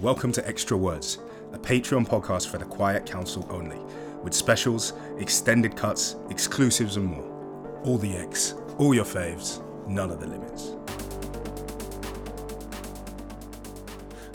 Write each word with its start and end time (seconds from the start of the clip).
Welcome 0.00 0.30
to 0.34 0.46
Extra 0.46 0.76
Words, 0.76 1.18
a 1.52 1.58
Patreon 1.58 2.06
podcast 2.06 2.46
for 2.50 2.58
the 2.58 2.64
Quiet 2.64 3.04
Council 3.04 3.44
only, 3.50 3.80
with 4.22 4.32
specials, 4.32 4.92
extended 5.18 5.74
cuts, 5.74 6.14
exclusives, 6.30 6.96
and 6.96 7.04
more. 7.04 7.80
All 7.82 7.98
the 7.98 8.12
X, 8.12 8.54
all 8.76 8.94
your 8.94 9.04
faves, 9.04 9.60
none 9.88 10.12
of 10.12 10.20
the 10.20 10.28
limits. 10.28 10.76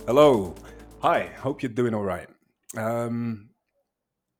Hello. 0.05 0.53
Hi. 1.01 1.27
Hope 1.37 1.63
you're 1.63 1.71
doing 1.71 1.93
all 1.93 2.03
right. 2.03 2.27
Um, 2.75 3.49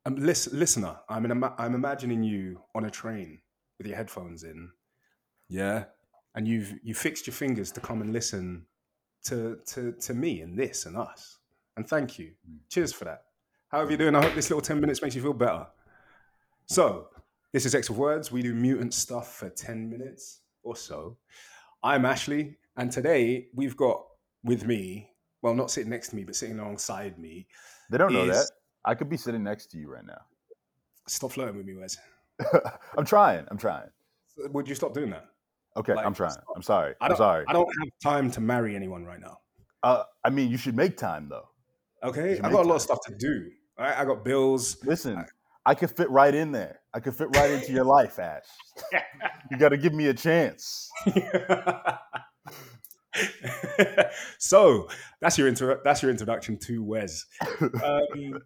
um, 0.05 0.15
lis- 0.17 0.51
listener, 0.51 0.97
I'm, 1.07 1.25
ima- 1.25 1.55
I'm 1.57 1.73
imagining 1.73 2.21
you 2.23 2.59
on 2.75 2.83
a 2.83 2.91
train 2.91 3.39
with 3.77 3.87
your 3.87 3.95
headphones 3.95 4.43
in. 4.43 4.71
Yeah. 5.47 5.85
And 6.35 6.49
you've 6.49 6.73
you 6.83 6.93
fixed 6.93 7.27
your 7.27 7.33
fingers 7.33 7.71
to 7.71 7.79
come 7.79 8.01
and 8.01 8.11
listen 8.11 8.65
to 9.25 9.57
to 9.65 9.93
to 9.93 10.13
me 10.13 10.41
and 10.41 10.57
this 10.57 10.85
and 10.85 10.97
us. 10.97 11.37
And 11.77 11.87
thank 11.87 12.19
you. 12.19 12.31
Mm. 12.49 12.57
Cheers 12.69 12.93
for 12.93 13.05
that. 13.05 13.23
How 13.69 13.79
are 13.79 13.89
you 13.89 13.95
mm. 13.95 13.99
doing? 13.99 14.15
I 14.15 14.21
hope 14.21 14.35
this 14.35 14.49
little 14.49 14.61
10 14.61 14.79
minutes 14.79 15.01
makes 15.01 15.15
you 15.15 15.21
feel 15.21 15.33
better. 15.33 15.65
So, 16.67 17.07
this 17.51 17.65
is 17.65 17.75
X 17.75 17.89
of 17.89 17.97
Words. 17.97 18.31
We 18.31 18.41
do 18.41 18.53
mutant 18.53 18.93
stuff 18.93 19.35
for 19.35 19.49
10 19.49 19.89
minutes 19.89 20.41
or 20.61 20.75
so. 20.75 21.17
I'm 21.83 22.05
Ashley, 22.05 22.57
and 22.77 22.91
today 22.91 23.47
we've 23.53 23.75
got 23.75 24.05
with 24.43 24.65
me, 24.65 25.09
well, 25.41 25.53
not 25.53 25.71
sitting 25.71 25.89
next 25.89 26.09
to 26.09 26.15
me, 26.15 26.23
but 26.23 26.35
sitting 26.35 26.59
alongside 26.59 27.17
me. 27.17 27.47
They 27.89 27.97
don't 27.97 28.13
know 28.13 28.25
that. 28.27 28.49
I 28.85 28.95
could 28.95 29.09
be 29.09 29.17
sitting 29.17 29.43
next 29.43 29.67
to 29.71 29.77
you 29.77 29.89
right 29.89 30.05
now. 30.05 30.21
Stop 31.07 31.31
flirting 31.33 31.57
with 31.57 31.65
me, 31.65 31.75
Wes. 31.75 31.97
I'm 32.97 33.05
trying. 33.05 33.45
I'm 33.49 33.57
trying. 33.57 33.89
Would 34.37 34.67
you 34.67 34.75
stop 34.75 34.93
doing 34.93 35.09
that? 35.09 35.25
Okay, 35.75 35.93
Like, 35.95 36.05
I'm 36.05 36.13
trying. 36.13 36.35
I'm 36.55 36.61
sorry. 36.61 36.93
I 37.01 37.07
I'm 37.07 37.15
sorry. 37.15 37.45
I 37.47 37.53
don't 37.53 37.67
have 37.79 37.89
time 38.01 38.29
to 38.31 38.41
marry 38.41 38.75
anyone 38.75 39.05
right 39.05 39.19
now. 39.19 39.37
Uh, 39.81 40.03
I 40.23 40.29
mean, 40.29 40.49
you 40.49 40.57
should 40.57 40.75
make 40.75 40.97
time 40.97 41.29
though. 41.29 41.49
Okay, 42.03 42.39
I 42.39 42.49
got 42.51 42.65
a 42.65 42.67
lot 42.67 42.75
of 42.75 42.81
stuff 42.81 42.99
to 43.07 43.15
do. 43.15 43.49
all 43.77 43.85
right? 43.85 43.97
I 43.97 44.05
got 44.05 44.23
bills. 44.23 44.77
Listen, 44.83 45.23
I 45.65 45.73
could 45.73 45.89
fit 45.91 46.09
right 46.09 46.33
in 46.35 46.51
there. 46.51 46.81
I 46.93 46.99
could 46.99 47.15
fit 47.15 47.29
right 47.35 47.49
into 47.51 47.71
your 47.71 47.85
life, 47.85 48.19
Ash. 48.19 48.43
You 49.51 49.57
got 49.57 49.69
to 49.69 49.77
give 49.77 49.93
me 49.93 50.07
a 50.07 50.13
chance. 50.13 50.89
so 54.39 54.87
that's 55.21 55.37
your 55.37 55.47
intro- 55.47 55.79
that's 55.83 56.01
your 56.01 56.11
introduction 56.11 56.57
to 56.59 56.83
Wes. 56.83 57.25
Um, 57.83 58.39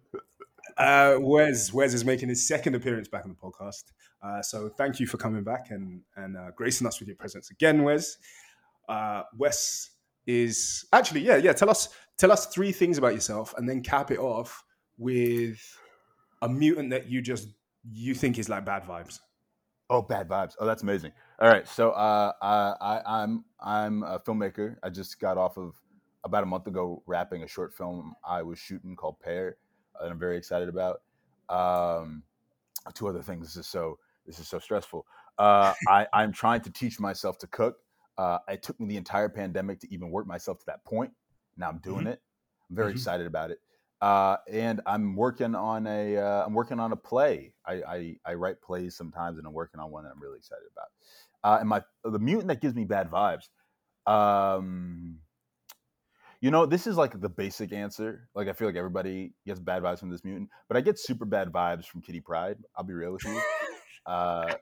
uh, 0.78 1.16
Wes 1.20 1.72
Wes 1.72 1.94
is 1.94 2.04
making 2.04 2.28
his 2.28 2.46
second 2.46 2.74
appearance 2.74 3.08
back 3.08 3.24
on 3.24 3.30
the 3.30 3.36
podcast. 3.36 3.84
Uh, 4.22 4.42
so 4.42 4.68
thank 4.68 5.00
you 5.00 5.06
for 5.06 5.16
coming 5.16 5.44
back 5.44 5.70
and 5.70 6.02
and 6.16 6.36
uh, 6.36 6.50
gracing 6.56 6.86
us 6.86 7.00
with 7.00 7.08
your 7.08 7.16
presence 7.16 7.50
again, 7.50 7.82
Wes. 7.82 8.16
Uh, 8.88 9.22
Wes 9.36 9.90
is 10.26 10.86
actually 10.92 11.22
yeah 11.22 11.36
yeah. 11.36 11.52
Tell 11.52 11.70
us 11.70 11.88
tell 12.16 12.32
us 12.32 12.46
three 12.46 12.72
things 12.72 12.98
about 12.98 13.14
yourself, 13.14 13.54
and 13.56 13.68
then 13.68 13.82
cap 13.82 14.10
it 14.10 14.18
off 14.18 14.62
with 14.96 15.60
a 16.42 16.48
mutant 16.48 16.90
that 16.90 17.08
you 17.08 17.20
just 17.20 17.48
you 17.90 18.14
think 18.14 18.38
is 18.38 18.48
like 18.48 18.64
bad 18.64 18.84
vibes. 18.84 19.20
Oh, 19.90 20.02
bad 20.02 20.28
vibes. 20.28 20.52
Oh, 20.60 20.66
that's 20.66 20.82
amazing. 20.82 21.12
All 21.40 21.48
right, 21.48 21.66
so 21.66 21.92
uh, 21.92 22.32
I, 22.42 22.74
I, 22.80 23.22
I'm 23.22 23.44
I'm 23.60 24.02
a 24.02 24.18
filmmaker. 24.18 24.76
I 24.82 24.90
just 24.90 25.18
got 25.18 25.38
off 25.38 25.56
of 25.56 25.74
about 26.24 26.42
a 26.42 26.46
month 26.46 26.66
ago 26.66 27.02
wrapping 27.06 27.42
a 27.42 27.48
short 27.48 27.72
film 27.74 28.14
I 28.26 28.42
was 28.42 28.58
shooting 28.58 28.96
called 28.96 29.20
Pear, 29.20 29.56
that 30.00 30.10
I'm 30.10 30.18
very 30.18 30.36
excited 30.38 30.68
about. 30.68 31.02
Um, 31.48 32.24
two 32.94 33.08
other 33.08 33.22
things. 33.22 33.46
This 33.46 33.56
is 33.56 33.66
so 33.66 33.98
this 34.26 34.38
is 34.38 34.48
so 34.48 34.58
stressful. 34.58 35.06
Uh, 35.38 35.74
I, 35.86 36.06
I'm 36.12 36.32
trying 36.32 36.60
to 36.62 36.70
teach 36.70 37.00
myself 37.00 37.38
to 37.38 37.46
cook. 37.46 37.78
Uh, 38.16 38.38
it 38.48 38.62
took 38.62 38.78
me 38.80 38.86
the 38.88 38.96
entire 38.96 39.28
pandemic 39.28 39.80
to 39.80 39.92
even 39.94 40.10
work 40.10 40.26
myself 40.26 40.58
to 40.60 40.66
that 40.66 40.84
point. 40.84 41.12
Now 41.56 41.68
I'm 41.68 41.78
doing 41.78 42.06
it. 42.06 42.22
I'm 42.68 42.76
very 42.76 42.90
Mhm. 42.90 42.92
excited 42.92 43.26
about 43.26 43.50
it. 43.50 43.60
Uh, 44.00 44.36
and 44.48 44.80
I'm 44.86 45.16
working 45.16 45.54
on 45.54 45.86
a 45.86 46.16
uh, 46.16 46.46
I'm 46.46 46.54
working 46.54 46.78
on 46.78 46.92
a 46.92 46.96
play. 46.96 47.54
I, 47.64 47.74
I 47.82 48.16
I 48.24 48.34
write 48.34 48.60
plays 48.62 48.96
sometimes, 48.96 49.38
and 49.38 49.46
I'm 49.46 49.52
working 49.52 49.80
on 49.80 49.90
one 49.90 50.04
that 50.04 50.10
I'm 50.12 50.20
really 50.22 50.38
excited 50.38 50.66
about. 50.70 50.88
Uh, 51.42 51.58
and 51.60 51.68
my 51.68 51.82
the 52.04 52.18
mutant 52.18 52.48
that 52.48 52.60
gives 52.60 52.74
me 52.74 52.84
bad 52.84 53.10
vibes. 53.10 53.48
Um, 54.06 55.20
you 56.40 56.50
know, 56.50 56.66
this 56.66 56.86
is 56.86 56.96
like 56.96 57.20
the 57.20 57.28
basic 57.28 57.72
answer. 57.72 58.28
Like 58.34 58.48
I 58.48 58.52
feel 58.52 58.68
like 58.68 58.76
everybody 58.76 59.32
gets 59.46 59.60
bad 59.60 59.82
vibes 59.82 59.98
from 59.98 60.10
this 60.10 60.24
mutant, 60.24 60.50
but 60.68 60.76
I 60.76 60.80
get 60.80 60.98
super 60.98 61.24
bad 61.24 61.48
vibes 61.48 61.86
from 61.86 62.00
Kitty 62.00 62.20
Pryde. 62.20 62.58
I'll 62.76 62.84
be 62.84 62.94
real 62.94 63.12
with 63.12 63.24
you. 63.24 63.40
Uh, 64.06 64.54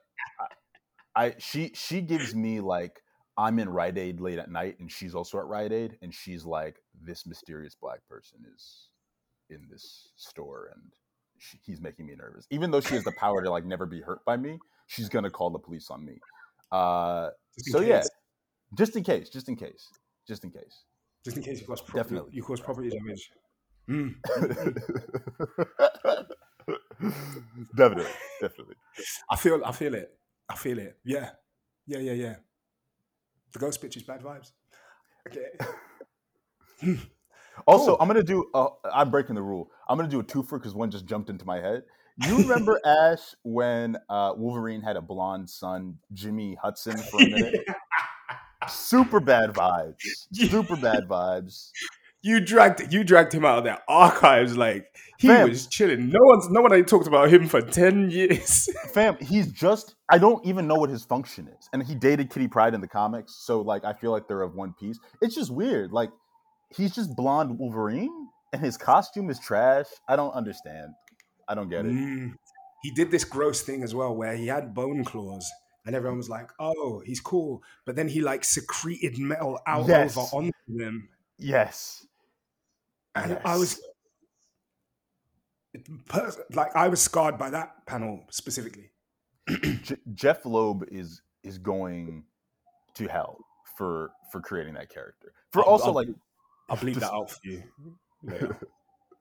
I, 1.15 1.23
I 1.23 1.35
she 1.37 1.71
she 1.73 2.01
gives 2.01 2.35
me 2.35 2.59
like 2.59 3.01
I'm 3.37 3.59
in 3.59 3.69
Rite 3.69 3.97
Aid 3.97 4.19
late 4.19 4.39
at 4.39 4.49
night, 4.49 4.77
and 4.79 4.91
she's 4.91 5.13
also 5.13 5.37
at 5.37 5.45
Rite 5.45 5.71
Aid, 5.71 5.97
and 6.01 6.13
she's 6.13 6.43
like 6.43 6.77
this 7.01 7.25
mysterious 7.25 7.75
black 7.75 7.99
person 8.09 8.39
is 8.53 8.89
in 9.49 9.67
this 9.69 10.09
store, 10.15 10.71
and 10.73 10.83
she, 11.37 11.59
he's 11.63 11.79
making 11.79 12.07
me 12.07 12.15
nervous. 12.15 12.47
Even 12.49 12.71
though 12.71 12.81
she 12.81 12.95
has 12.95 13.03
the 13.03 13.13
power 13.19 13.43
to 13.43 13.51
like 13.51 13.65
never 13.65 13.85
be 13.85 14.01
hurt 14.01 14.25
by 14.25 14.35
me, 14.35 14.57
she's 14.87 15.09
gonna 15.09 15.29
call 15.29 15.51
the 15.51 15.59
police 15.59 15.89
on 15.91 16.03
me. 16.03 16.17
Uh, 16.71 17.29
so 17.59 17.81
yeah, 17.81 18.03
just 18.75 18.95
in 18.95 19.03
case, 19.03 19.29
just 19.29 19.47
in 19.47 19.55
case, 19.55 19.87
just 20.27 20.43
in 20.43 20.49
case. 20.49 20.83
Just 21.23 21.37
in 21.37 21.43
case 21.43 21.61
you 21.61 21.67
cause 21.67 21.81
property, 21.81 22.03
Definitely. 22.03 22.31
you 22.33 22.43
cause 22.43 22.59
property 22.61 22.89
damage. 22.89 23.31
Mm. 23.89 24.15
definitely, 27.75 28.11
definitely. 28.41 28.75
I 29.29 29.35
feel, 29.35 29.61
I 29.65 29.71
feel 29.71 29.93
it. 29.95 30.11
I 30.49 30.55
feel 30.55 30.79
it. 30.79 30.97
Yeah, 31.05 31.29
yeah, 31.85 31.99
yeah, 31.99 32.13
yeah. 32.13 32.35
The 33.53 33.59
ghost 33.59 33.81
bitch 33.81 33.95
is 33.97 34.03
bad 34.03 34.21
vibes. 34.21 34.51
Okay. 35.27 35.47
Also, 37.65 37.87
Cool. 37.87 37.97
I'm 37.99 38.07
gonna 38.07 38.21
do. 38.21 38.45
Uh, 38.53 38.67
I'm 38.93 39.09
breaking 39.09 39.33
the 39.33 39.41
rule. 39.41 39.71
I'm 39.89 39.97
gonna 39.97 40.07
do 40.07 40.19
a 40.19 40.23
twofer 40.23 40.59
because 40.59 40.75
one 40.75 40.91
just 40.91 41.07
jumped 41.07 41.31
into 41.31 41.43
my 41.43 41.59
head. 41.59 41.81
You 42.23 42.37
remember 42.37 42.79
Ash 42.85 43.33
when 43.43 43.97
uh, 44.09 44.33
Wolverine 44.37 44.79
had 44.81 44.95
a 44.95 45.01
blonde 45.01 45.49
son, 45.49 45.97
Jimmy 46.13 46.55
Hudson, 46.61 46.97
for 46.97 47.19
a 47.19 47.27
minute? 47.27 47.55
Super 48.69 49.19
bad 49.19 49.51
vibes. 49.51 50.01
Super 50.33 50.75
bad 50.75 51.07
vibes. 51.07 51.71
you 52.21 52.39
dragged, 52.39 52.93
you 52.93 53.03
dragged 53.03 53.33
him 53.33 53.45
out 53.45 53.59
of 53.59 53.63
their 53.63 53.79
archives. 53.87 54.57
Like 54.57 54.87
he 55.17 55.27
Fam. 55.27 55.49
was 55.49 55.67
chilling. 55.67 56.09
No 56.09 56.19
one's, 56.21 56.49
no 56.49 56.61
one 56.61 56.73
ain't 56.73 56.87
talked 56.87 57.07
about 57.07 57.29
him 57.29 57.47
for 57.47 57.61
ten 57.61 58.09
years. 58.11 58.69
Fam, 58.93 59.17
he's 59.19 59.51
just. 59.51 59.95
I 60.09 60.17
don't 60.17 60.45
even 60.45 60.67
know 60.67 60.75
what 60.75 60.89
his 60.89 61.03
function 61.03 61.47
is, 61.47 61.69
and 61.73 61.83
he 61.83 61.95
dated 61.95 62.29
Kitty 62.29 62.47
Pryde 62.47 62.73
in 62.73 62.81
the 62.81 62.87
comics, 62.87 63.35
so 63.35 63.61
like 63.61 63.83
I 63.83 63.93
feel 63.93 64.11
like 64.11 64.27
they're 64.27 64.41
of 64.41 64.55
one 64.55 64.73
piece. 64.79 64.99
It's 65.21 65.35
just 65.35 65.51
weird. 65.51 65.91
Like 65.91 66.11
he's 66.75 66.93
just 66.93 67.15
blonde 67.15 67.57
Wolverine, 67.57 68.27
and 68.53 68.61
his 68.61 68.77
costume 68.77 69.29
is 69.29 69.39
trash. 69.39 69.87
I 70.07 70.15
don't 70.15 70.33
understand. 70.33 70.91
I 71.47 71.55
don't 71.55 71.69
get 71.69 71.85
it. 71.85 71.91
Mm. 71.91 72.33
He 72.83 72.91
did 72.91 73.09
this 73.09 73.23
gross 73.23 73.61
thing 73.61 73.83
as 73.83 73.95
well, 73.95 74.15
where 74.15 74.35
he 74.35 74.47
had 74.47 74.73
bone 74.73 75.03
claws. 75.03 75.49
And 75.87 75.95
everyone 75.95 76.17
was 76.17 76.29
like, 76.29 76.51
"Oh, 76.59 76.99
he's 76.99 77.19
cool," 77.21 77.63
but 77.85 77.95
then 77.95 78.07
he 78.09 78.19
like 78.21 78.43
secreted 78.43 79.17
metal 79.17 79.59
out 79.65 79.87
Yes. 79.87 80.15
over 80.17 80.27
onto 80.35 80.51
them, 80.67 81.07
Yes. 81.39 82.05
and 83.15 83.39
I 83.45 83.55
was 83.57 83.79
like, 86.53 86.75
I 86.75 86.87
was 86.87 87.01
scarred 87.01 87.37
by 87.37 87.49
that 87.51 87.85
panel 87.85 88.25
specifically. 88.29 88.91
J- 89.83 89.97
Jeff 90.13 90.45
Loeb 90.45 90.85
is 90.91 91.21
is 91.43 91.57
going 91.57 92.25
to 92.95 93.07
hell 93.07 93.37
for 93.77 94.11
for 94.31 94.41
creating 94.41 94.73
that 94.73 94.89
character. 94.89 95.31
For 95.51 95.61
I'll- 95.61 95.69
also 95.71 95.87
I'll- 95.87 95.93
like 95.93 96.07
I'll 96.69 96.77
bleep 96.77 96.95
Just- 96.95 96.99
that 97.01 97.13
out 97.13 97.29
for 97.31 97.39
you 97.43 97.63
later. 98.23 98.57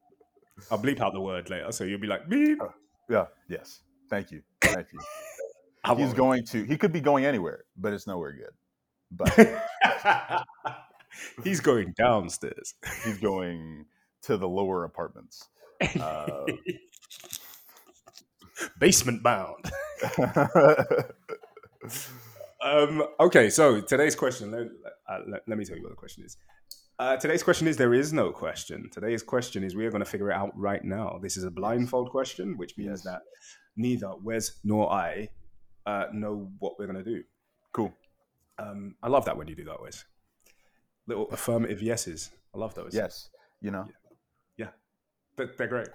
I'll 0.71 0.78
bleep 0.78 1.00
out 1.00 1.12
the 1.12 1.21
word 1.21 1.50
later, 1.50 1.71
so 1.71 1.84
you'll 1.84 2.00
be 2.00 2.06
like, 2.06 2.28
beep. 2.31 2.59
Oh, 2.62 2.72
yeah, 3.10 3.26
yes. 3.47 3.81
Thank 4.09 4.31
you. 4.32 4.43
Thank 4.62 4.87
you. 4.93 4.99
I 5.87 5.95
He's 5.95 6.13
going 6.15 6.45
to 6.47 6.65
he 6.65 6.77
could 6.77 6.93
be 6.93 7.01
going 7.01 7.25
anywhere, 7.25 7.65
but 7.77 7.93
it's 7.93 8.07
nowhere 8.07 8.33
good. 8.33 8.55
But 9.11 9.63
He's 11.44 11.61
going 11.61 11.94
downstairs. 11.97 12.75
he's 13.05 13.19
going 13.19 13.87
to 14.23 14.37
the 14.37 14.49
lower 14.49 14.85
apartments. 14.85 15.49
Uh, 15.99 16.44
Basement 18.79 19.23
bound. 19.23 19.65
Um, 22.62 23.05
okay, 23.21 23.49
so 23.49 23.81
today's 23.81 24.17
question. 24.17 24.50
Let, 24.50 24.67
uh, 25.09 25.21
let, 25.29 25.43
let 25.47 25.56
me 25.59 25.65
tell 25.65 25.77
you 25.77 25.82
what 25.85 25.91
the 25.91 25.94
question 25.97 26.25
is. 26.25 26.37
Uh, 26.99 27.17
today's 27.17 27.43
question 27.44 27.69
is 27.69 27.77
there 27.77 27.94
is 27.94 28.12
no 28.12 28.32
question. 28.32 28.89
Today's 28.91 29.23
question 29.23 29.62
is 29.62 29.77
we 29.77 29.87
are 29.87 29.91
going 29.91 30.03
to 30.03 30.11
figure 30.11 30.32
it 30.32 30.35
out 30.35 30.50
right 30.59 30.82
now. 30.82 31.21
This 31.23 31.37
is 31.37 31.44
a 31.44 31.50
blindfold 31.50 32.11
question, 32.11 32.56
which 32.56 32.77
means 32.77 32.89
Yes. 32.91 33.05
that 33.05 33.21
neither 33.77 34.11
Wes 34.21 34.59
nor 34.65 34.91
I 34.93 35.29
uh, 35.87 36.06
know 36.12 36.50
what 36.59 36.79
we're 36.79 36.87
going 36.87 37.03
to 37.03 37.11
do. 37.11 37.23
cool. 37.73 37.93
Um, 38.59 38.94
I 39.03 39.09
love 39.09 39.25
that 39.27 39.37
when 39.37 39.49
you 39.49 39.55
do 39.55 39.65
that, 39.65 39.81
Wes. 39.81 40.05
Little 41.06 41.29
affirmative 41.31 41.83
yeses. 41.83 42.31
I 42.55 42.59
love 42.59 42.75
those. 42.75 42.94
Yes. 42.94 43.29
You 43.61 43.71
know. 43.71 43.87
they're, 45.37 45.50
they're 45.56 45.67
great. 45.69 45.88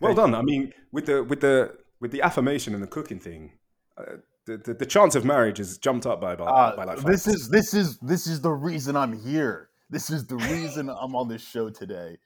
Well 0.00 0.14
done. 0.14 0.34
I 0.34 0.42
mean, 0.42 0.72
with 0.90 1.06
the 1.06 1.22
with 1.22 1.40
the 1.40 1.76
with 2.00 2.10
the 2.10 2.22
affirmation 2.22 2.74
and 2.74 2.82
the 2.82 2.88
cooking 2.88 3.20
thing, 3.20 3.52
uh, 3.96 4.16
the, 4.46 4.56
the 4.58 4.74
the 4.74 4.86
chance 4.86 5.14
of 5.14 5.24
marriage 5.24 5.58
has 5.58 5.78
jumped 5.78 6.06
up 6.06 6.20
by 6.20 6.32
about 6.32 6.48
Uh, 6.48 6.76
by 6.76 6.84
like 6.84 6.98
this 7.02 7.26
is 7.26 7.48
this 7.48 7.72
is 7.74 7.98
this 7.98 8.26
is 8.26 8.40
the 8.40 8.50
reason 8.50 8.96
I'm 8.96 9.12
here. 9.12 9.68
This 9.90 10.10
is 10.10 10.26
the 10.26 10.36
reason 10.36 10.88
I'm 11.00 11.14
on 11.14 11.28
this 11.28 11.42
show 11.42 11.70
today. 11.70 12.18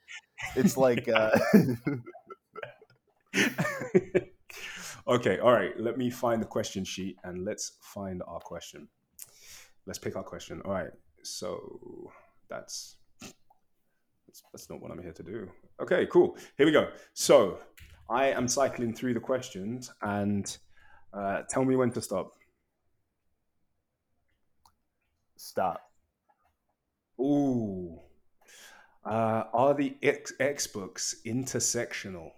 It's 0.55 0.77
like 0.77 1.07
uh, 1.07 1.37
okay, 5.07 5.39
all 5.39 5.51
right. 5.51 5.77
Let 5.79 5.97
me 5.97 6.09
find 6.09 6.41
the 6.41 6.45
question 6.45 6.83
sheet 6.83 7.17
and 7.23 7.45
let's 7.45 7.73
find 7.81 8.21
our 8.27 8.39
question. 8.39 8.87
Let's 9.85 9.99
pick 9.99 10.15
our 10.15 10.23
question. 10.23 10.61
All 10.65 10.71
right. 10.71 10.91
So 11.23 12.11
that's 12.49 12.97
that's, 13.21 14.43
that's 14.51 14.69
not 14.69 14.81
what 14.81 14.91
I'm 14.91 15.01
here 15.01 15.13
to 15.13 15.23
do. 15.23 15.49
Okay, 15.81 16.05
cool. 16.07 16.37
Here 16.57 16.65
we 16.65 16.71
go. 16.71 16.89
So 17.13 17.59
I 18.09 18.27
am 18.27 18.47
cycling 18.47 18.93
through 18.93 19.13
the 19.13 19.19
questions 19.19 19.91
and 20.01 20.57
uh, 21.13 21.43
tell 21.49 21.63
me 21.63 21.75
when 21.75 21.91
to 21.91 22.01
stop. 22.01 22.33
stop. 25.37 25.91
Ooh. 27.19 27.99
Uh, 29.05 29.43
are 29.53 29.73
the 29.73 29.95
X, 30.03 30.33
X 30.39 30.67
books 30.67 31.15
intersectional? 31.25 32.31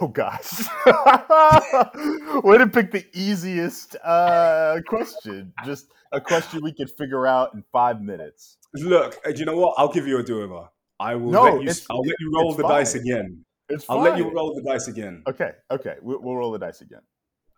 Oh 0.00 0.08
gosh. 0.08 0.62
Way 2.44 2.58
to 2.58 2.66
pick 2.66 2.90
the 2.90 3.04
easiest 3.12 3.96
uh, 4.02 4.80
question. 4.86 5.52
Just 5.64 5.86
a 6.12 6.20
question 6.20 6.62
we 6.62 6.72
could 6.72 6.90
figure 6.90 7.26
out 7.26 7.54
in 7.54 7.62
five 7.70 8.00
minutes. 8.00 8.56
Look, 8.74 9.18
uh, 9.26 9.32
do 9.32 9.38
you 9.38 9.44
know 9.44 9.56
what? 9.56 9.74
I'll 9.76 9.92
give 9.92 10.06
you 10.06 10.18
a 10.18 10.22
do-over. 10.22 10.68
I 10.98 11.14
will 11.16 11.30
No, 11.30 11.42
let 11.56 11.62
you. 11.62 11.82
I'll 11.90 12.00
let 12.00 12.16
you 12.18 12.32
roll 12.34 12.54
the 12.54 12.62
dice 12.66 12.94
again. 12.94 13.44
It's 13.68 13.84
I'll 13.88 13.98
let 14.00 14.18
you 14.18 14.30
roll 14.30 14.54
the 14.54 14.62
dice 14.62 14.88
again. 14.88 15.22
Okay, 15.26 15.50
okay. 15.70 15.96
We'll, 16.02 16.20
we'll 16.20 16.36
roll 16.36 16.52
the 16.52 16.58
dice 16.58 16.80
again. 16.80 17.00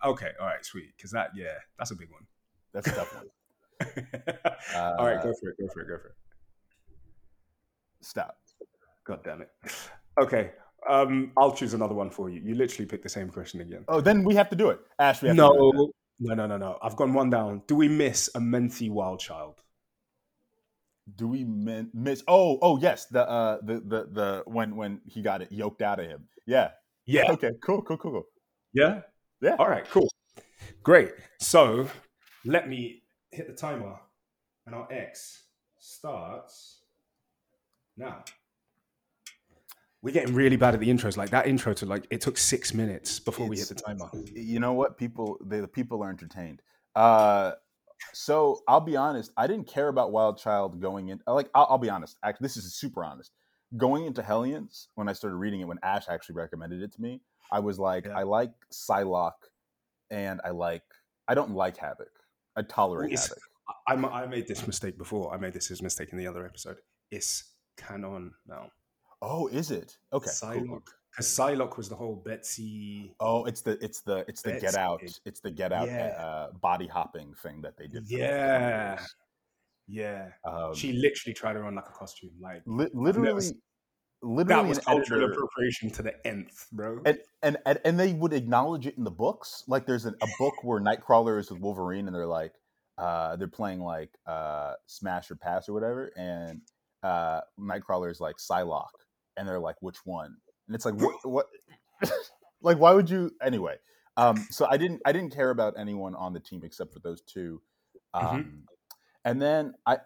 Okay, 0.05 0.31
all 0.41 0.47
right, 0.47 0.65
sweet. 0.65 0.93
Because 0.97 1.11
that, 1.13 1.31
yeah, 1.35 1.55
that's 1.79 1.91
a 1.91 1.97
big 1.97 2.11
one. 2.11 2.23
That's 2.73 2.87
a 2.89 2.93
tough 2.93 3.15
one. 3.15 3.25
all 4.75 5.07
right, 5.07 5.17
Uh, 5.19 5.23
go 5.23 5.33
for 5.41 5.51
it. 5.51 5.57
Go 5.61 5.69
for 5.73 5.81
it. 5.81 5.89
Go 5.89 5.99
for 5.99 6.09
it. 6.09 6.15
Stop. 8.03 8.37
God 9.05 9.21
damn 9.25 9.43
it. 9.43 9.51
Okay, 10.19 10.51
um, 10.89 11.33
I'll 11.37 11.53
choose 11.53 11.75
another 11.75 11.95
one 11.95 12.11
for 12.11 12.31
you. 12.31 12.41
You 12.41 12.55
literally 12.55 12.87
picked 12.87 13.03
the 13.03 13.09
same 13.09 13.29
question 13.29 13.61
again. 13.61 13.85
Oh, 13.89 14.01
then 14.01 14.25
we 14.25 14.35
have 14.35 14.49
to 14.51 14.57
do 14.57 14.71
it. 14.71 14.81
Ash, 14.99 15.23
we 15.23 15.29
have 15.29 15.37
to 15.37 15.43
do 15.43 15.53
it. 15.53 15.93
No, 16.19 16.35
no, 16.35 16.35
no, 16.35 16.47
no, 16.47 16.57
no. 16.57 16.79
I've 16.83 16.97
gone 16.97 17.13
one 17.13 17.31
down. 17.31 17.63
Do 17.67 17.75
we 17.75 17.89
miss 17.89 18.31
Amenthi 18.35 18.91
wild 18.91 19.21
child? 19.21 19.63
Do 21.15 21.29
we 21.29 21.45
min- 21.45 21.91
miss? 21.95 22.23
Oh, 22.27 22.59
oh 22.63 22.79
yes. 22.79 23.07
The 23.07 23.29
uh, 23.29 23.59
the 23.63 23.75
the 23.75 24.09
the 24.11 24.43
when 24.47 24.77
when 24.77 25.01
he 25.07 25.23
got 25.23 25.43
it 25.43 25.53
yoked 25.53 25.83
out 25.83 26.01
of 26.01 26.07
him. 26.07 26.29
Yeah. 26.47 26.71
Yeah. 27.05 27.31
Okay. 27.31 27.53
Cool. 27.63 27.83
Cool. 27.83 27.97
Cool. 27.99 28.13
Cool. 28.13 28.27
Yeah. 28.73 29.03
Yeah. 29.41 29.57
All 29.59 29.69
right. 29.69 29.89
Cool. 29.89 30.11
Great. 30.83 31.13
So 31.41 31.89
let 32.45 32.69
me 32.69 33.03
hit 33.31 33.47
the 33.47 33.55
timer, 33.55 33.97
and 34.67 34.75
our 34.75 34.91
X 34.91 35.45
starts 35.79 36.81
now. 37.97 38.25
We're 40.07 40.13
getting 40.13 40.37
really 40.37 40.55
bad 40.55 40.73
at 40.73 40.79
the 40.79 40.87
intros. 40.89 41.17
Like 41.17 41.31
that 41.31 41.49
intro 41.49 41.75
to 41.75 41.85
like 41.85 42.07
it 42.11 42.21
took 42.21 42.39
six 42.39 42.73
minutes 42.73 43.19
before 43.19 43.49
we 43.49 43.59
hit 43.59 43.67
the 43.67 43.75
timer. 43.75 44.09
You 44.33 44.61
know 44.61 44.73
what? 44.73 44.97
People 44.97 45.37
the, 45.45 45.63
the 45.63 45.67
people 45.67 46.01
are 46.05 46.11
entertained. 46.11 46.63
Uh, 46.95 47.55
so 48.13 48.63
I'll 48.69 48.81
be 48.81 48.95
honest. 48.97 49.33
I 49.37 49.49
didn't 49.49 49.67
care 49.67 49.89
about 49.89 50.13
Wild 50.13 50.39
Child 50.39 50.81
going 50.81 51.09
in. 51.09 51.21
Like 51.27 51.51
I'll, 51.57 51.67
I'll 51.71 51.79
be 51.79 51.91
honest. 51.91 52.19
Actually, 52.23 52.45
this 52.45 52.57
is 52.57 52.73
super 52.77 53.03
honest. 53.03 53.33
Going 53.77 54.07
into 54.07 54.23
Hellions, 54.23 54.91
when 54.95 55.09
I 55.09 55.13
started 55.13 55.39
reading 55.39 55.61
it, 55.61 55.65
when 55.67 55.81
Ash 55.83 56.05
actually 56.09 56.37
recommended 56.37 56.83
it 56.85 56.93
to 56.93 57.03
me, 57.03 57.21
I 57.51 57.59
was 57.59 57.81
like, 57.81 58.07
Yeah. 58.07 58.17
I 58.17 58.23
like 58.23 58.53
Psylocke, 58.73 59.33
and 60.13 60.41
I 60.45 60.51
like 60.51 60.85
I 61.27 61.35
don't 61.35 61.51
like 61.51 61.79
Havoc. 61.79 62.13
I 62.55 62.63
tolerate 62.63 63.11
It's- 63.13 63.27
Havoc. 63.27 63.43
I, 63.89 63.95
I 63.95 64.23
I 64.23 64.27
made 64.29 64.47
this 64.47 64.69
mistake 64.69 64.99
before. 64.99 65.35
I 65.35 65.37
made 65.37 65.53
this 65.53 65.83
mistake 65.83 66.11
in 66.13 66.19
the 66.19 66.29
other 66.29 66.47
episode. 66.47 66.77
It's 67.11 67.43
canon 67.77 68.35
now. 68.47 68.71
Oh, 69.23 69.47
is 69.49 69.71
it? 69.71 69.97
Okay. 70.13 70.31
cool, 70.41 70.51
cool. 70.53 70.61
Psylocke. 70.63 70.89
Because 71.11 71.27
Psylocke 71.29 71.77
was 71.79 71.89
the 71.89 71.95
whole 71.97 72.17
Betsy. 72.17 73.15
Oh, 73.21 73.45
it's 73.47 73.63
the 73.63 73.83
it's 73.83 74.03
the 74.03 74.25
it's 74.29 74.43
the 74.43 74.51
Betsy. 74.51 74.67
get 74.67 74.75
out 74.77 75.01
it's 75.25 75.41
the 75.41 75.51
get 75.51 75.73
out 75.73 75.89
Yeah. 75.89 76.09
uh, 76.19 76.51
body 76.61 76.87
hopping 76.87 77.33
thing 77.35 77.63
that 77.63 77.77
they 77.79 77.87
did. 77.87 78.05
Yeah. 78.07 79.01
Yeah. 79.89 80.29
Um, 80.45 80.75
she 80.75 80.93
literally 80.93 81.33
tried 81.33 81.57
her 81.57 81.65
on 81.65 81.75
like 81.75 81.89
a 81.89 81.93
costume. 81.93 82.33
Like 82.41 82.63
li- 82.67 82.91
literally, 82.93 83.33
that 83.33 83.55
literally 84.23 84.69
was 84.69 84.79
cultural 84.81 85.21
editor, 85.23 85.33
appropriation 85.33 85.91
to 85.91 86.03
the 86.03 86.27
nth, 86.27 86.67
bro. 86.73 87.01
and, 87.07 87.19
and 87.43 87.57
and 87.65 87.79
and 87.85 87.99
they 87.99 88.13
would 88.13 88.33
acknowledge 88.33 88.87
it 88.87 88.99
in 88.99 89.05
the 89.05 89.11
books. 89.11 89.65
Like 89.69 89.87
there's 89.87 90.05
an, 90.05 90.17
a 90.23 90.27
book 90.39 90.55
where 90.65 90.81
Nightcrawler 90.81 91.39
is 91.39 91.51
with 91.51 91.61
Wolverine, 91.61 92.09
and 92.09 92.15
they're 92.15 92.27
like, 92.27 92.53
uh, 92.99 93.37
they're 93.37 93.49
playing 93.49 93.81
like 93.81 94.11
uh, 94.27 94.75
Smash 94.87 95.31
or 95.31 95.37
Pass 95.37 95.69
or 95.69 95.73
whatever, 95.73 96.13
and 96.17 96.61
uh, 97.03 97.41
Nightcrawler 97.59 98.11
is 98.11 98.21
like 98.21 98.37
Psylocke, 98.37 98.89
and 99.37 99.49
they're 99.49 99.61
like, 99.61 99.77
which 99.81 99.99
one? 100.05 100.37
And 100.67 100.75
it's 100.75 100.85
like, 100.85 100.95
what? 100.95 101.15
what? 101.25 101.47
like, 102.63 102.79
why 102.79 102.93
would 102.93 103.09
you? 103.11 103.31
Anyway, 103.43 103.77
um, 104.17 104.37
so 104.51 104.67
I 104.69 104.77
didn't 104.77 105.01
I 105.05 105.13
didn't 105.13 105.35
care 105.35 105.51
about 105.51 105.75
anyone 105.79 106.15
on 106.15 106.33
the 106.33 106.41
team 106.41 106.63
except 106.65 106.93
for 106.93 107.01
those 107.01 107.23
two, 107.23 107.63
um, 108.15 108.25
Mhm. 108.25 108.63
and 109.25 109.43
then 109.43 109.75
I. 109.87 109.99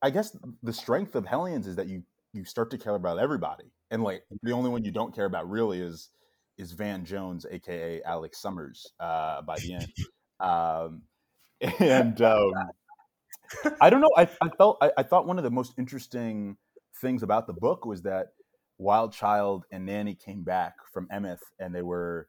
I 0.00 0.10
guess 0.10 0.36
the 0.62 0.72
strength 0.72 1.16
of 1.16 1.26
Hellions 1.26 1.66
is 1.66 1.74
that 1.74 1.88
you 1.88 2.04
you 2.32 2.44
start 2.44 2.70
to 2.70 2.78
care 2.78 2.94
about 2.94 3.18
everybody, 3.18 3.72
and 3.90 4.04
like 4.04 4.22
the 4.44 4.52
only 4.52 4.70
one 4.70 4.84
you 4.84 4.92
don't 4.92 5.12
care 5.12 5.24
about 5.24 5.50
really 5.50 5.80
is 5.80 6.10
is 6.56 6.72
Van 6.72 7.04
Jones, 7.04 7.44
aka 7.50 8.00
Alex 8.04 8.40
Summers, 8.40 8.92
uh, 9.00 9.42
by 9.42 9.56
the 9.58 9.74
end. 9.74 9.92
Um, 10.38 11.02
and 11.80 12.20
um, 12.22 12.52
I 13.80 13.90
don't 13.90 14.00
know. 14.00 14.10
I, 14.16 14.28
I 14.40 14.48
felt 14.56 14.78
I, 14.80 14.92
I 14.98 15.02
thought 15.02 15.26
one 15.26 15.38
of 15.38 15.44
the 15.44 15.50
most 15.50 15.74
interesting 15.78 16.56
things 17.00 17.22
about 17.22 17.46
the 17.46 17.52
book 17.52 17.84
was 17.84 18.02
that 18.02 18.28
Wild 18.78 19.12
Child 19.12 19.64
and 19.72 19.86
Nanny 19.86 20.14
came 20.14 20.42
back 20.42 20.74
from 20.92 21.08
Amenth 21.08 21.40
and 21.58 21.74
they 21.74 21.82
were 21.82 22.28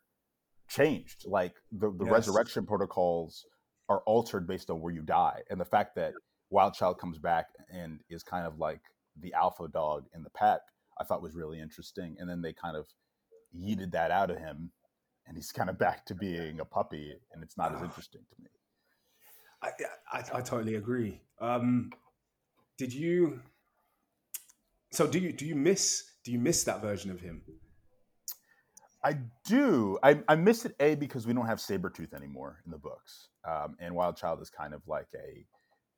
changed. 0.70 1.26
Like 1.26 1.56
the, 1.72 1.92
the 1.98 2.06
Yes. 2.06 2.12
resurrection 2.14 2.66
protocols 2.66 3.46
are 3.90 4.02
altered 4.06 4.48
based 4.48 4.70
on 4.70 4.82
where 4.82 4.94
you 4.94 5.02
die, 5.02 5.42
and 5.50 5.60
the 5.60 5.66
fact 5.66 5.96
that 5.96 6.14
Wild 6.50 6.74
Child 6.74 7.00
comes 7.00 7.20
back 7.20 7.48
and 7.74 8.00
is 8.10 8.24
kind 8.24 8.46
of 8.46 8.58
like 8.60 8.82
the 9.20 9.34
alpha 9.34 9.68
dog 9.68 10.06
in 10.14 10.24
the 10.24 10.30
pack, 10.30 10.60
I 11.00 11.04
thought 11.04 11.22
was 11.22 11.36
really 11.36 11.60
interesting. 11.60 12.16
And 12.20 12.30
then 12.30 12.42
they 12.42 12.54
kind 12.54 12.76
of 12.78 12.86
yeeted 13.56 13.92
that 13.92 14.12
out 14.12 14.30
of 14.30 14.38
him, 14.38 14.72
and 15.26 15.36
he's 15.38 15.52
kind 15.52 15.70
of 15.70 15.78
back 15.80 16.06
to 16.08 16.16
being 16.16 16.60
a 16.60 16.66
puppy, 16.66 17.16
and 17.32 17.44
it's 17.44 17.58
not 17.58 17.74
as 17.74 17.82
Ah. 17.82 17.86
interesting 17.90 18.22
to 18.30 18.42
me. 18.44 18.50
I, 19.62 19.70
I, 20.12 20.24
I 20.40 20.42
totally 20.42 20.76
agree. 20.76 21.22
Um, 21.40 21.92
did 22.78 22.94
you? 22.94 23.42
So 24.92 25.08
do 25.08 25.20
you 25.20 25.32
do 25.32 25.46
you 25.46 25.56
miss 25.56 26.04
do 26.24 26.32
you 26.32 26.40
miss 26.40 26.64
that 26.64 26.82
version 26.82 27.12
of 27.12 27.20
him? 27.20 27.42
I 29.04 29.18
do. 29.46 29.98
I, 30.04 30.20
I 30.28 30.36
miss 30.36 30.66
it 30.66 30.76
a 30.80 30.96
because 30.96 31.26
we 31.28 31.34
don't 31.34 31.46
have 31.46 31.60
Sabretooth 31.60 32.14
anymore 32.14 32.62
in 32.66 32.72
the 32.72 32.78
books, 32.78 33.30
um, 33.48 33.78
and 33.80 33.96
Wild 33.96 34.18
Child 34.18 34.42
is 34.42 34.50
kind 34.50 34.74
of 34.74 34.82
like 34.88 35.08
a 35.16 35.46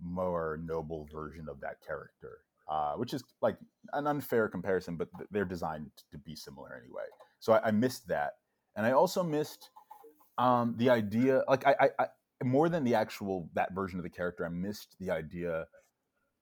more 0.01 0.59
noble 0.63 1.07
version 1.11 1.47
of 1.49 1.59
that 1.61 1.77
character, 1.85 2.39
uh, 2.69 2.93
which 2.93 3.13
is 3.13 3.23
like 3.41 3.57
an 3.93 4.05
unfair 4.05 4.47
comparison, 4.47 4.95
but 4.95 5.07
they're 5.31 5.45
designed 5.45 5.89
to 6.11 6.17
be 6.17 6.35
similar 6.35 6.75
anyway. 6.75 7.05
So 7.39 7.53
I, 7.53 7.69
I 7.69 7.71
missed 7.71 8.07
that, 8.09 8.33
and 8.75 8.85
I 8.85 8.91
also 8.91 9.23
missed 9.23 9.69
um, 10.37 10.75
the 10.77 10.89
idea. 10.89 11.43
Like 11.47 11.65
I, 11.65 11.75
I, 11.79 11.89
I 11.99 12.07
more 12.43 12.69
than 12.69 12.83
the 12.83 12.95
actual 12.95 13.49
that 13.53 13.73
version 13.73 13.97
of 13.97 14.03
the 14.03 14.09
character, 14.09 14.45
I 14.45 14.49
missed 14.49 14.95
the 14.99 15.09
idea 15.09 15.65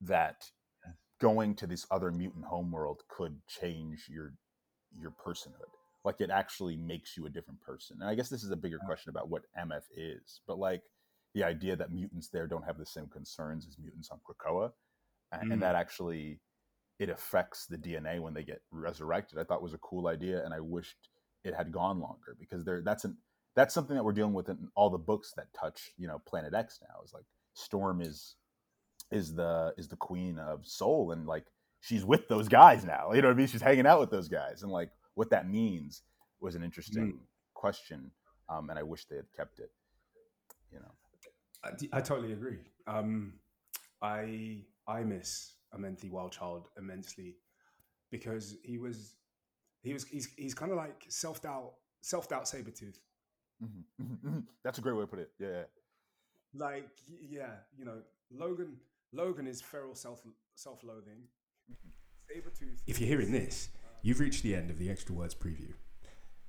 that 0.02 0.50
going 1.20 1.56
to 1.56 1.68
this 1.68 1.86
other 1.92 2.12
mutant 2.12 2.46
homeworld 2.46 3.02
could 3.10 3.38
change 3.48 4.06
your 4.10 4.34
your 5.00 5.12
personhood 5.12 5.72
like 6.06 6.22
it 6.22 6.30
actually 6.30 6.78
makes 6.78 7.18
you 7.18 7.26
a 7.26 7.30
different 7.30 7.60
person 7.62 7.98
and 8.00 8.10
i 8.10 8.16
guess 8.16 8.30
this 8.30 8.44
is 8.44 8.52
a 8.52 8.56
bigger 8.56 8.80
question 8.86 9.10
about 9.10 9.30
what 9.30 9.44
mf 9.60 9.84
is 9.96 10.42
but 10.48 10.58
like 10.58 10.82
the 11.34 11.44
idea 11.44 11.76
that 11.76 11.92
mutants 11.92 12.30
there 12.30 12.48
don't 12.48 12.64
have 12.66 12.78
the 12.78 12.86
same 12.86 13.08
concerns 13.08 13.68
as 13.68 13.78
mutants 13.78 14.10
on 14.12 14.20
krakoa 14.28 14.72
a- 15.34 15.40
and, 15.40 15.52
Mm. 15.54 15.60
that 15.62 15.76
actually 15.76 16.40
it 17.00 17.10
affects 17.10 17.66
the 17.68 17.78
dna 17.78 18.20
when 18.22 18.34
they 18.34 18.44
get 18.44 18.62
resurrected 18.72 19.38
i 19.38 19.44
thought 19.44 19.62
was 19.62 19.74
a 19.74 19.78
cool 19.80 20.08
idea 20.08 20.44
and 20.46 20.54
i 20.54 20.60
wished 20.60 21.10
it 21.44 21.54
had 21.54 21.72
gone 21.72 22.00
longer 22.00 22.36
because 22.40 22.64
there 22.64 22.82
that's 22.82 23.04
an 23.06 23.18
that's 23.56 23.74
something 23.74 23.96
that 23.96 24.04
we're 24.06 24.14
dealing 24.14 24.34
with 24.34 24.50
in 24.50 24.70
all 24.76 24.90
the 24.90 24.98
books 24.98 25.34
that 25.36 25.48
touch 25.60 25.92
you 25.98 26.08
know 26.08 26.20
planet 26.28 26.54
x 26.54 26.80
now 26.82 27.02
is 27.04 27.14
like 27.14 27.26
storm 27.54 28.02
is 28.02 28.36
is 29.12 29.34
the 29.34 29.74
is 29.78 29.88
the 29.88 29.96
queen 29.96 30.38
of 30.40 30.66
soul 30.66 31.12
and 31.12 31.26
like 31.26 31.46
she's 31.80 32.04
with 32.04 32.28
those 32.28 32.48
guys 32.48 32.84
now 32.84 33.14
you 33.14 33.22
know 33.22 33.28
what 33.28 33.36
i 33.36 33.38
mean 33.38 33.48
she's 33.48 33.62
hanging 33.62 33.88
out 33.88 34.00
with 34.00 34.12
those 34.12 34.28
guys 34.28 34.64
and 34.64 34.72
like 34.72 34.90
what 35.14 35.30
that 35.30 35.50
means 35.50 36.04
was 36.40 36.56
an 36.56 36.64
interesting 36.64 37.20
question 37.54 38.12
um 38.50 38.70
and 38.70 38.78
i 38.78 38.84
wish 38.84 39.06
they 39.06 39.16
had 39.16 39.32
kept 39.36 39.60
it 39.60 39.72
you 40.72 40.80
know 40.80 40.92
I, 41.64 41.98
I 41.98 42.02
totally 42.02 42.34
agree. 42.34 42.60
Um, 42.86 43.34
I 44.02 44.64
I 44.88 45.04
miss 45.04 45.54
Amenthi 45.76 46.12
Wildchild 46.12 46.66
immensely 46.78 47.36
because 48.12 48.56
he 48.64 48.78
was 48.78 49.16
he 49.82 49.94
was 49.94 50.06
he's 50.06 50.30
he's 50.38 50.54
kind 50.54 50.72
of 50.72 50.78
like 50.78 51.06
self 51.10 51.42
doubt 51.42 51.74
self 52.02 52.30
doubt 52.30 52.46
Sabretooth. 52.46 53.00
Mhm, 53.64 53.84
mhm, 54.02 54.18
mhm. 54.24 54.44
that's 54.64 54.78
a 54.78 54.82
great 54.82 54.96
way 54.96 55.02
to 55.02 55.08
put 55.08 55.20
it 55.20 55.32
yeah. 55.40 55.64
Like 56.54 56.90
yeah, 57.08 57.56
you 57.78 57.86
know 57.86 58.02
Logan 58.32 58.78
Logan 59.14 59.48
is 59.48 59.62
feral 59.62 59.96
self 59.96 60.22
self 60.56 60.84
loathing. 60.84 61.24
If 62.86 63.00
you're 63.00 63.08
hearing 63.08 63.32
this, 63.32 63.70
you've 64.02 64.20
reached 64.20 64.44
the 64.44 64.56
end 64.56 64.70
of 64.70 64.78
the 64.80 64.90
Extra 64.90 65.16
Words 65.16 65.36
preview. 65.36 65.74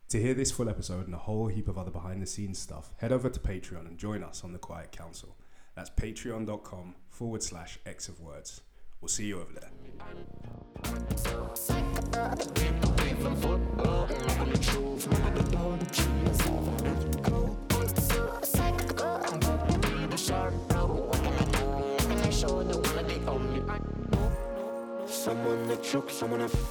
To 0.09 0.21
hear 0.21 0.35
this 0.35 0.51
full 0.51 0.69
episode 0.69 1.07
and 1.07 1.15
a 1.15 1.19
whole 1.19 1.49
heap 1.49 1.69
of 1.69 1.79
other 1.79 1.91
behind 1.91 2.23
the 2.23 2.27
scenes 2.27 2.59
stuff, 2.59 2.95
head 2.99 3.13
over 3.13 3.29
to 3.29 3.41
Patreon 3.41 3.87
and 3.87 3.99
join 3.99 4.23
us 4.25 4.43
on 4.43 4.53
the 4.53 4.59
Quiet 4.59 4.91
Council. 4.91 5.37
That's 5.77 5.91
patreon.com 5.91 6.95
forward 7.11 7.43
slash 7.43 7.79
X 7.87 8.09
of 8.09 8.21
Words. 8.21 8.63
We'll 9.01 9.09
see 9.09 9.27
you 9.27 9.41
over 9.41 9.53
there. 9.53 9.71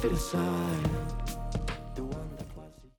Fit 0.01 0.11
aside 0.11 1.26